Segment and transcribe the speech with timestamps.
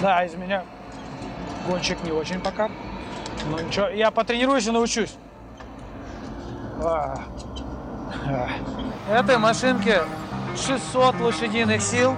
[0.00, 0.62] Да, из меня
[1.68, 2.70] гонщик не очень пока.
[3.48, 5.14] Ну ничего, я потренируюсь и научусь.
[6.82, 7.18] А.
[8.26, 8.48] А.
[9.12, 10.02] Этой машинке
[10.56, 12.16] 600 лошадиных сил.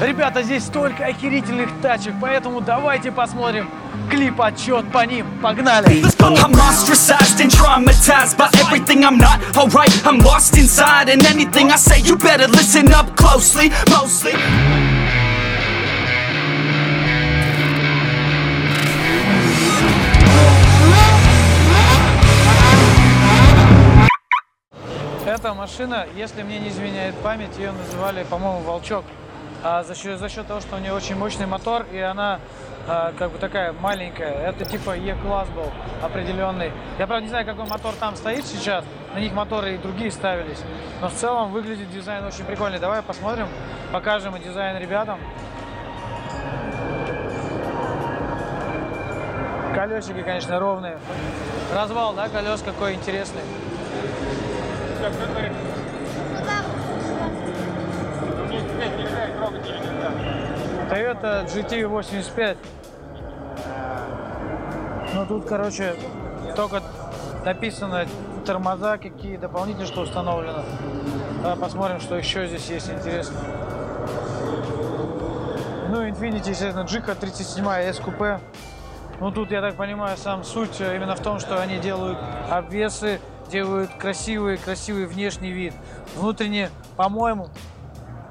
[0.00, 3.68] Ребята, здесь столько охерительных тачек, поэтому давайте посмотрим
[4.10, 5.26] клип отчет по ним.
[5.42, 6.02] Погнали!
[6.20, 9.90] I'm ostracized and traumatized by everything I'm not alright.
[10.06, 13.70] I'm lost inside, and anything I say, you better listen up closely.
[13.90, 14.85] Mostly.
[25.36, 29.04] Эта машина, если мне не изменяет память, ее называли, по-моему, Волчок.
[29.62, 32.40] А за счет, за счет того, что у нее очень мощный мотор, и она
[32.88, 34.32] а, как бы такая маленькая.
[34.48, 35.70] Это типа E-класс был
[36.02, 36.72] определенный.
[36.98, 38.82] Я, правда, не знаю, какой мотор там стоит сейчас.
[39.12, 40.62] На них моторы и другие ставились.
[41.02, 42.78] Но в целом выглядит дизайн очень прикольный.
[42.78, 43.48] Давай посмотрим,
[43.92, 45.18] покажем дизайн ребятам.
[49.74, 50.98] Колесики, конечно, ровные.
[51.74, 53.42] Развал, да, колес какой интересный.
[60.88, 62.56] Toyota GT85.
[65.14, 65.94] Ну тут, короче,
[66.54, 66.82] только
[67.44, 68.06] написано
[68.44, 70.64] тормоза, какие дополнительные, что установлено.
[71.42, 73.36] Давай посмотрим, что еще здесь есть интересно.
[75.88, 78.40] Ну, Infiniti, естественно, Джика 37 S купе.
[79.20, 82.18] Ну, тут, я так понимаю, сам суть именно в том, что они делают
[82.50, 85.74] обвесы, делают красивый, красивый внешний вид.
[86.16, 87.48] Внутренне, по-моему,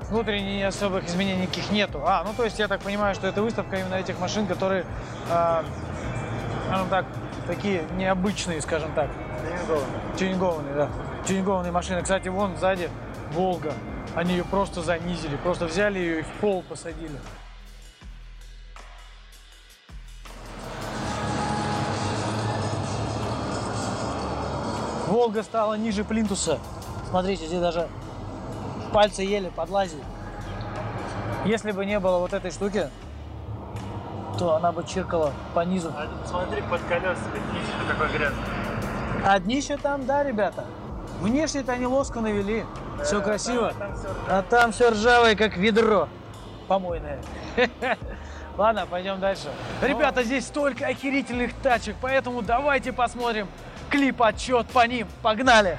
[0.09, 2.01] внутренне особых изменений никаких нету.
[2.05, 4.85] А, ну то есть я так понимаю, что это выставка именно этих машин, которые,
[5.29, 5.63] э,
[6.67, 7.05] скажем так,
[7.47, 9.09] такие необычные, скажем так.
[9.41, 10.15] Тюнингованные.
[10.17, 10.89] Тюнингованные, да.
[11.25, 12.01] Тюнингованные машины.
[12.01, 12.89] Кстати, вон сзади
[13.31, 13.73] Волга.
[14.15, 17.17] Они ее просто занизили, просто взяли ее и в пол посадили.
[25.07, 26.59] Волга стала ниже плинтуса.
[27.09, 27.87] Смотрите, здесь даже
[28.91, 30.03] пальцы еле подлазили.
[31.45, 32.89] Если бы не было вот этой штуки,
[34.39, 35.91] то она бы чиркала по низу.
[35.95, 38.45] А смотри под колесами, днище такое грязное.
[39.23, 40.65] А днище там, да, ребята?
[41.21, 42.65] Внешне-то они лоско навели.
[43.03, 43.69] Все красиво.
[43.69, 46.07] А там всё А там все ржавое, как ведро.
[46.67, 47.21] Помойное.
[48.57, 49.49] Ладно, пойдем дальше.
[49.81, 53.47] Ребята, здесь столько охерительных тачек, поэтому давайте посмотрим
[53.95, 55.07] клип отчет по ним.
[55.21, 55.77] Погнали!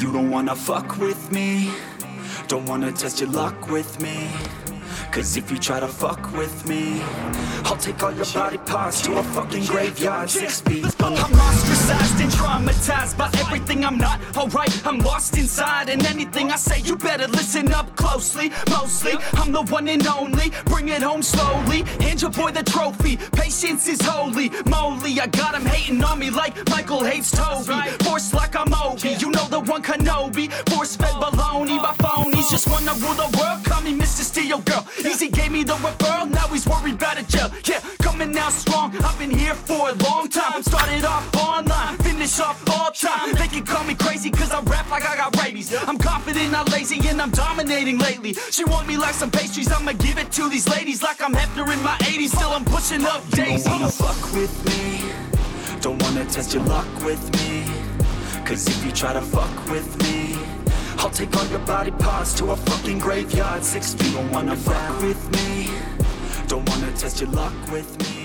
[0.00, 1.70] You don't wanna fuck with me
[2.46, 4.28] Don't wanna test your luck with me
[5.10, 7.02] Cause if you try to fuck with me
[7.64, 10.30] I'll take all your body parts to a fucking graveyard.
[10.30, 10.86] Six feet.
[11.00, 14.20] I'm ostracized and traumatized by everything I'm not.
[14.36, 18.50] Alright I'm lost inside and anything I say you better listen up closely.
[18.70, 20.50] Mostly I'm the one and only.
[20.64, 21.82] Bring it home slowly.
[22.00, 23.16] Hand your boy the trophy.
[23.32, 24.50] Patience is holy.
[24.66, 27.80] Moly I got him hating on me like Michael hates Toby.
[28.04, 30.50] Force like I'm Obi You know the one Kenobi.
[30.70, 31.78] Force fed baloney.
[31.82, 33.67] By phonies Just wanna rule the world
[34.48, 34.88] Call me Mr.
[34.98, 35.10] Steel Girl.
[35.10, 37.50] Easy gave me the referral Now he's worried about a jail.
[37.64, 38.96] Yeah, coming out strong.
[38.96, 40.62] I've been here for a long time.
[40.62, 43.34] Started off online Finish off all time.
[43.34, 45.74] They can call me crazy Cause I rap like I got rabies.
[45.86, 48.34] I'm confident, not lazy And I'm dominating lately.
[48.50, 49.70] She want me like some pastries.
[49.70, 53.04] I'ma give it to these ladies Like I'm Hefner in my 80s Still I'm pushing
[53.04, 55.80] up daisies Don't wanna fuck with me.
[55.80, 57.64] Don't wanna test your luck with me.
[58.44, 60.17] Cause if you try to fuck with me
[60.98, 65.00] I'll take all your body parts to a fucking graveyard Six feet, don't wanna fuck
[65.00, 65.70] with me
[66.48, 68.18] Don't wanna test your luck with me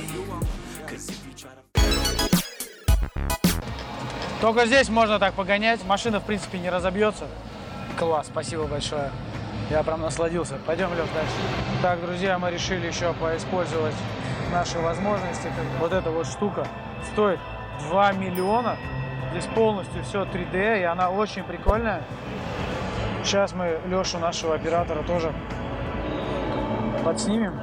[4.44, 5.86] Только здесь можно так погонять.
[5.86, 7.30] Машина, в принципе, не разобьется.
[7.98, 9.10] Класс, спасибо большое.
[9.70, 10.56] Я прям насладился.
[10.68, 11.32] Пойдем, Лев, дальше.
[11.82, 13.96] Так, друзья, мы решили еще поиспользовать
[14.52, 15.48] наши возможности.
[15.80, 16.68] Вот эта вот штука
[17.14, 17.40] стоит
[17.88, 18.76] 2 миллиона.
[19.32, 22.04] Здесь полностью все 3D, и она очень прикольная.
[23.24, 25.34] Сейчас мы Лешу, нашего оператора, тоже
[27.06, 27.60] подснимем.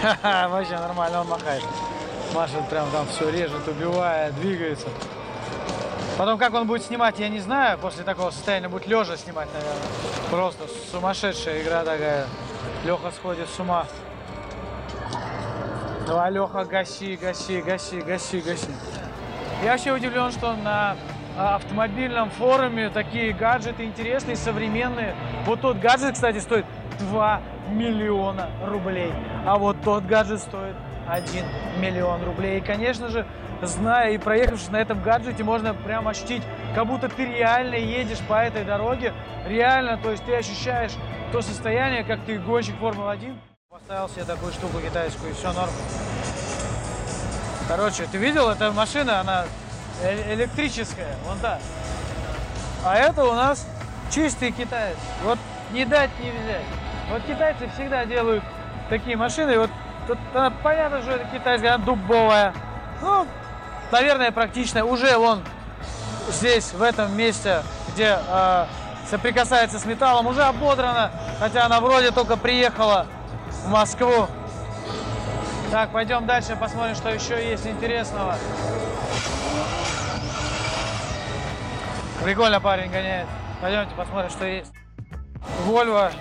[0.00, 1.62] Ха-ха, вообще нормально он махает.
[2.32, 4.86] Машет прям там все режет, убивает, двигается.
[6.16, 7.76] Потом как он будет снимать, я не знаю.
[7.78, 9.82] После такого состояния будет лежа снимать, наверное.
[10.30, 12.26] Просто сумасшедшая игра такая.
[12.84, 13.86] Леха сходит с ума.
[16.06, 18.70] Давай, Леха, гаси, гаси, гаси, гаси, гаси.
[19.62, 20.96] Я вообще удивлен, что на
[21.36, 25.14] а, автомобильном форуме такие гаджеты интересные, современные.
[25.46, 26.66] Вот тот гаджет, кстати, стоит
[26.98, 27.40] 2
[27.70, 29.12] миллиона рублей.
[29.46, 30.74] А вот тот гаджет стоит
[31.08, 31.44] 1
[31.80, 32.58] миллион рублей.
[32.58, 33.24] И, конечно же,
[33.62, 36.42] зная и проехавшись на этом гаджете, можно прям ощутить,
[36.74, 39.12] как будто ты реально едешь по этой дороге.
[39.46, 40.92] Реально, то есть ты ощущаешь
[41.30, 43.51] то состояние, как ты гонщик Формулы-1.
[43.72, 45.70] Поставил себе такую штуку китайскую, и все норм.
[47.66, 49.46] Короче, ты видел, эта машина, она
[50.02, 51.58] э- электрическая, вон та.
[52.84, 53.66] А это у нас
[54.10, 54.98] чистый китаец.
[55.24, 55.38] Вот
[55.70, 56.66] не дать, не взять.
[57.10, 58.44] Вот китайцы всегда делают
[58.90, 59.58] такие машины.
[59.58, 59.70] Вот
[60.06, 62.52] тут она, понятно, что это китайская, она дубовая.
[63.00, 63.26] Ну,
[63.90, 64.84] наверное, практичная.
[64.84, 65.42] Уже вон
[66.28, 67.62] здесь, в этом месте,
[67.94, 68.66] где э,
[69.08, 71.10] соприкасается с металлом, уже ободрана.
[71.40, 73.06] Хотя она вроде только приехала
[73.62, 74.26] в Москву.
[75.70, 78.36] Так, пойдем дальше, посмотрим, что еще есть интересного.
[82.22, 83.26] Прикольно парень гоняет.
[83.60, 84.72] Пойдемте посмотрим, что есть.
[85.66, 86.12] Volvo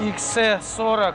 [0.00, 1.14] XC40.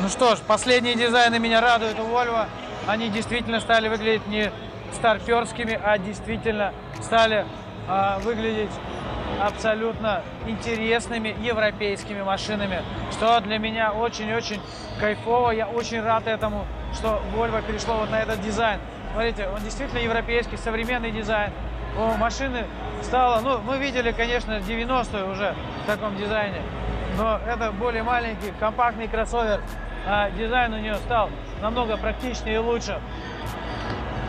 [0.00, 2.46] Ну что ж, последние дизайны меня радуют у Volvo.
[2.86, 4.52] Они действительно стали выглядеть не
[4.94, 6.72] старперскими, а действительно
[7.02, 7.46] стали
[7.88, 8.70] а, выглядеть
[9.42, 14.60] абсолютно интересными европейскими машинами, что для меня очень-очень
[15.00, 15.50] кайфово.
[15.50, 18.80] Я очень рад этому, что Volvo перешло вот на этот дизайн.
[19.12, 21.52] Смотрите, он действительно европейский, современный дизайн.
[21.98, 22.66] У машины
[23.02, 26.60] стало, ну, мы видели, конечно, 90-е уже в таком дизайне,
[27.16, 29.62] но это более маленький, компактный кроссовер.
[30.06, 31.30] А дизайн у нее стал
[31.60, 33.00] намного практичнее и лучше.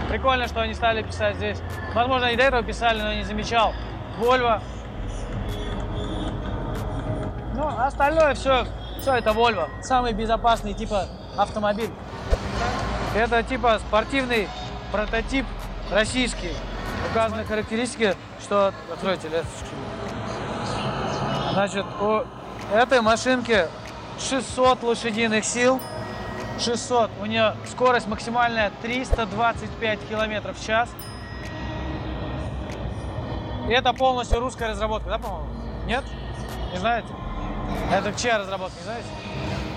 [0.10, 1.62] Прикольно, что они стали писать здесь.
[1.94, 3.74] Возможно, и до этого писали, но не замечал.
[4.20, 4.62] Volvo.
[7.58, 8.68] Ну, остальное все,
[9.02, 9.68] все это Volvo.
[9.82, 11.06] Самый безопасный типа
[11.36, 11.90] автомобиль.
[13.16, 14.48] Это типа спортивный
[14.92, 15.44] прототип
[15.92, 16.52] российский.
[17.10, 18.72] Указаны характеристики, что...
[18.94, 19.30] Откройте.
[21.54, 22.22] Значит, у
[22.72, 23.68] этой машинки
[24.20, 25.82] 600 лошадиных сил.
[26.60, 27.10] 600.
[27.20, 30.90] У нее скорость максимальная 325 километров в час.
[33.68, 35.48] И это полностью русская разработка, да, по-моему?
[35.88, 36.04] Нет?
[36.72, 37.08] Не знаете?
[37.92, 39.08] Это чья разработка, не знаете?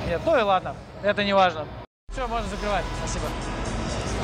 [0.07, 1.67] Нет, ну и ладно, это не важно.
[2.13, 3.27] Все, можно закрывать, спасибо.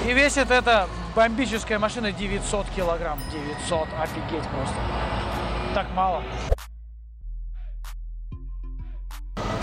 [0.07, 3.19] И весит эта бомбическая машина 900 килограмм.
[3.33, 4.75] 900, офигеть просто.
[5.75, 6.23] Так мало.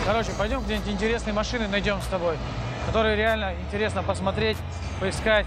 [0.05, 2.37] Короче, пойдем где-нибудь интересные машины найдем с тобой,
[2.87, 4.57] которые реально интересно посмотреть,
[4.99, 5.45] поискать.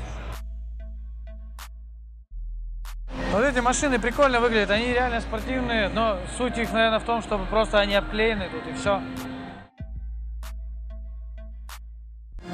[3.56, 7.78] Эти машины прикольно выглядят, они реально спортивные, но суть их, наверное, в том, чтобы просто
[7.78, 9.00] они обклеены тут и все.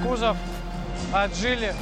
[0.04, 0.37] Кузов
[1.12, 1.75] отжили,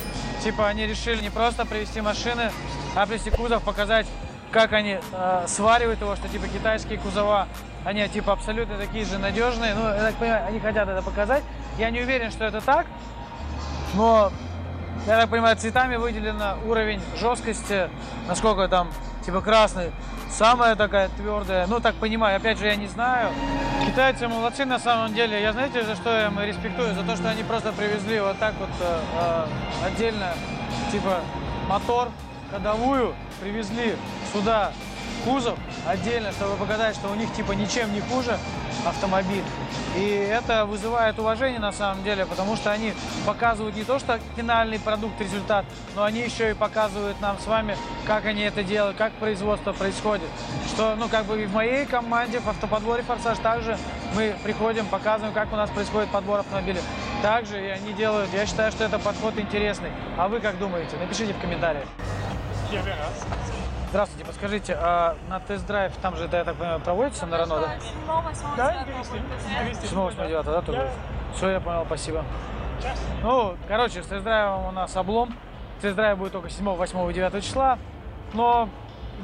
[0.42, 2.50] типа они решили не просто привезти машины,
[2.96, 4.06] а привезти кузов, показать,
[4.52, 7.46] как они э, сваривают его, что типа китайские кузова,
[7.84, 9.74] они типа абсолютно такие же надежные.
[9.74, 11.44] Ну, я так понимаю, они хотят это показать.
[11.76, 12.86] Я не уверен, что это так,
[13.92, 14.32] но
[15.06, 17.90] я так понимаю, цветами выделено уровень жесткости,
[18.26, 18.90] насколько там,
[19.30, 19.92] типа красный,
[20.28, 21.66] самая такая твердая.
[21.68, 23.30] Ну, так понимаю, опять же, я не знаю.
[23.86, 25.40] Китайцы молодцы на самом деле.
[25.40, 26.94] Я знаете, за что я им респектую?
[26.94, 30.32] За то, что они просто привезли вот так вот э, э, отдельно,
[30.90, 31.20] типа,
[31.68, 32.08] мотор,
[32.50, 33.94] ходовую, привезли
[34.32, 34.72] сюда
[35.24, 38.38] кузов отдельно, чтобы показать, что у них типа ничем не хуже
[38.84, 39.44] автомобиль.
[39.96, 42.94] И это вызывает уважение на самом деле, потому что они
[43.26, 45.64] показывают не то, что финальный продукт, результат,
[45.96, 50.28] но они еще и показывают нам с вами, как они это делают, как производство происходит.
[50.68, 53.76] Что, ну, как бы и в моей команде, в автоподборе «Форсаж» также
[54.14, 56.80] мы приходим, показываем, как у нас происходит подбор автомобиля.
[57.22, 59.90] Также и они делают, я считаю, что это подход интересный.
[60.16, 60.96] А вы как думаете?
[60.96, 61.84] Напишите в комментариях.
[62.70, 63.39] Первый раз.
[63.90, 67.70] Здравствуйте, подскажите, а на тест-драйв там же, я так понимаю, проводится на Рено, да?
[69.80, 70.88] 7 8 9 да, тоже?
[71.34, 72.24] Все, я понял, спасибо.
[73.24, 75.36] Ну, короче, с тест-драйвом у нас облом.
[75.82, 77.80] Тест-драйв будет только 7, 8 и 9 числа.
[78.32, 78.68] Но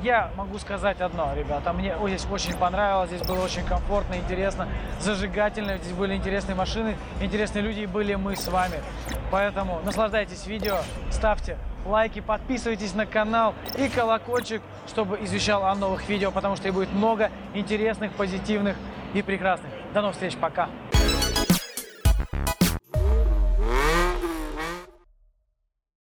[0.02, 4.66] я могу сказать одно, ребята, мне здесь очень понравилось, здесь было очень комфортно, интересно,
[4.98, 8.82] зажигательно, здесь были интересные машины, интересные люди, и были мы с вами.
[9.30, 10.78] Поэтому наслаждайтесь видео,
[11.12, 11.56] ставьте
[11.86, 16.92] лайки, подписывайтесь на канал и колокольчик, чтобы извещал о новых видео, потому что их будет
[16.92, 18.76] много интересных, позитивных
[19.14, 19.70] и прекрасных.
[19.94, 20.68] До новых встреч, пока!